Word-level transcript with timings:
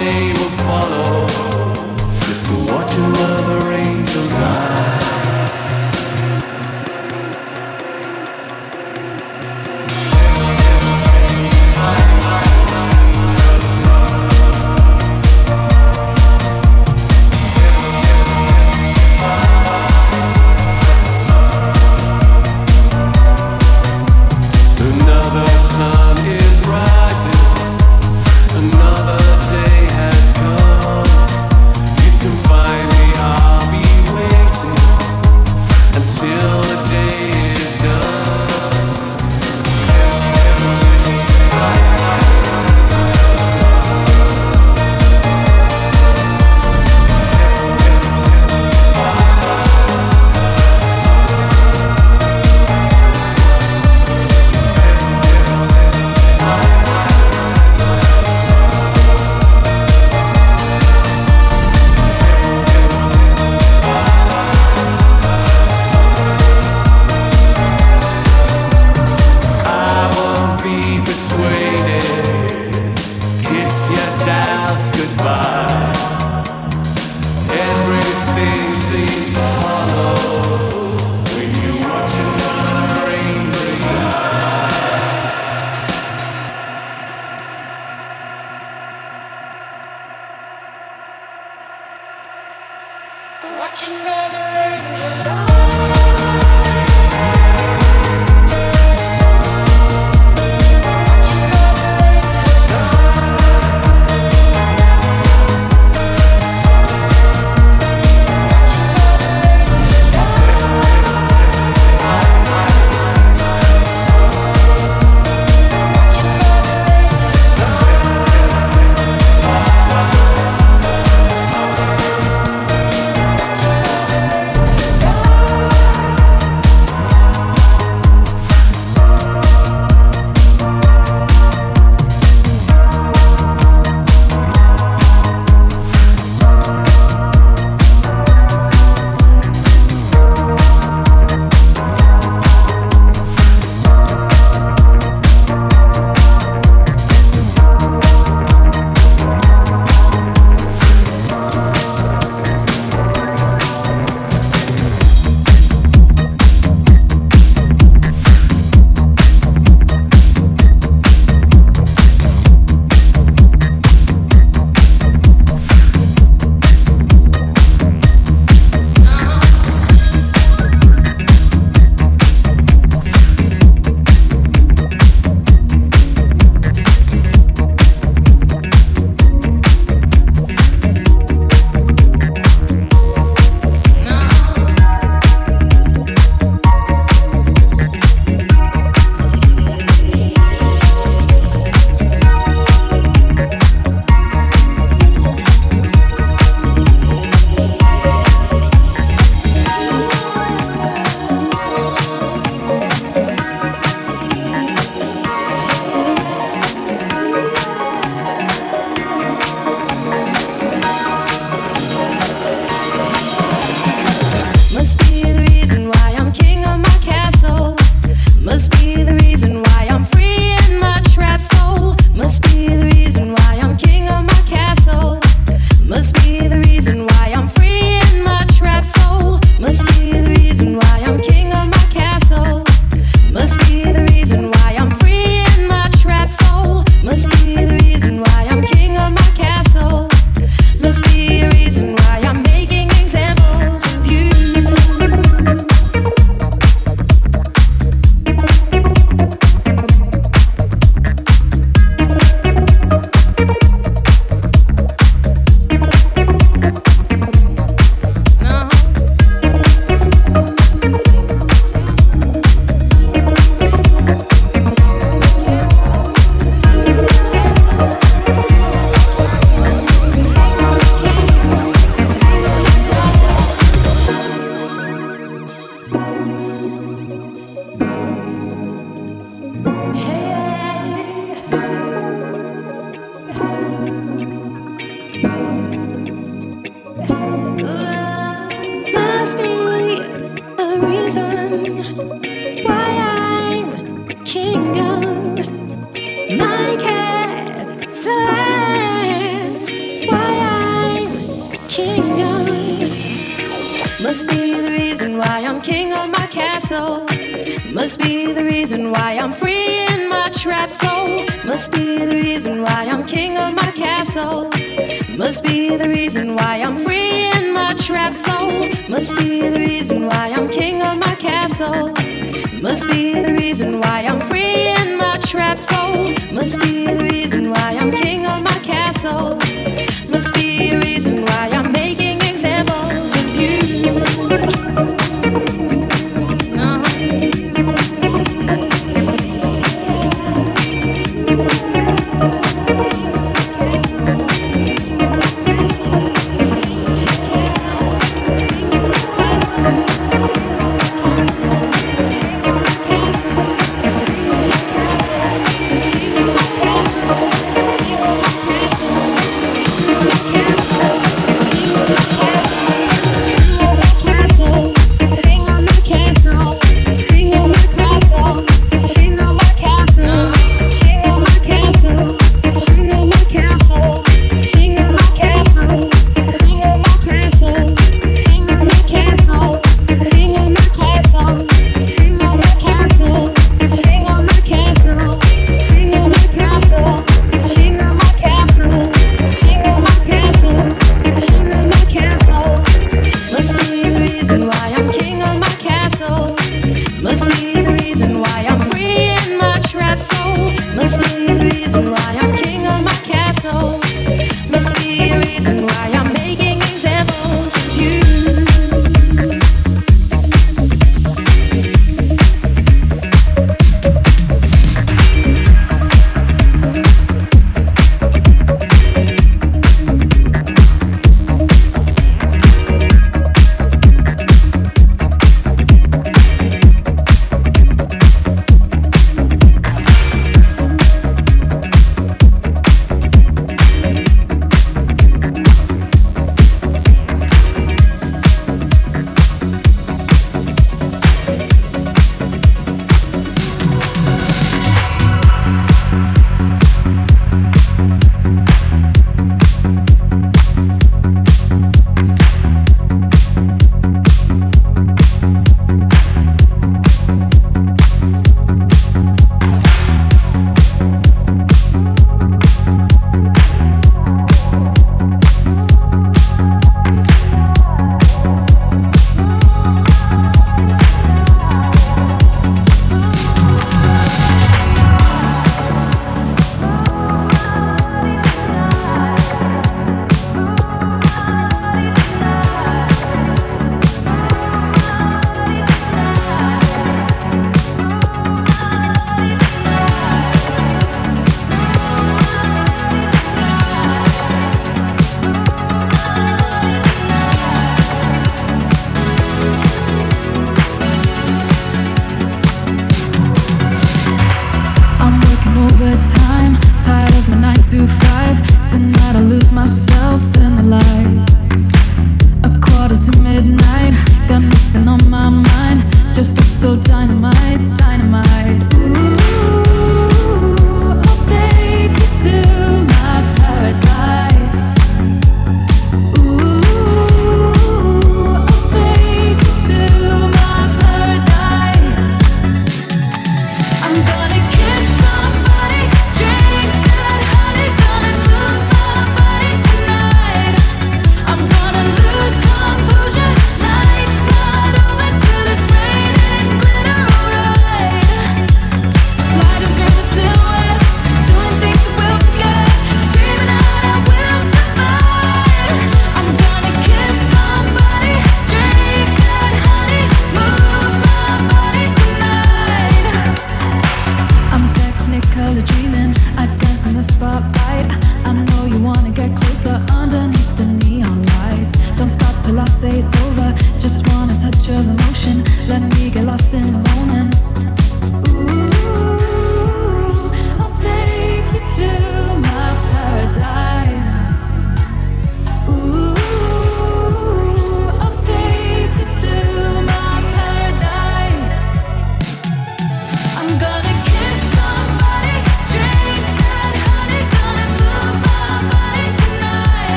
they 0.00 0.32
will 0.32 0.50
follow. 0.64 1.29